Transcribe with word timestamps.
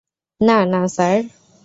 না, 0.41 0.57
না 0.65 0.81
স্যার। 0.87 1.17